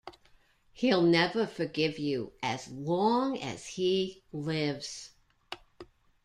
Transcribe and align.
He'll 0.73 1.03
never 1.03 1.45
forgive 1.45 1.99
you 1.99 2.33
as 2.41 2.67
long 2.71 3.37
as 3.37 3.67
he 3.67 4.23
lives. 4.33 5.11